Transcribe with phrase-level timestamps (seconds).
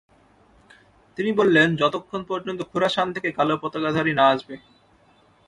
[1.17, 4.55] তিনি বললেন, “যতক্ষণ পর্যন্ত খুরাসান থেকে কালো পতাকাধারী না আসবে।